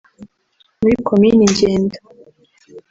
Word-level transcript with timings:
muri 0.79 0.95
komini 1.07 1.43
Ngenda 1.53 1.97